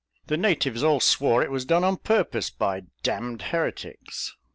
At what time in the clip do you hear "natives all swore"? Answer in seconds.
0.35-1.43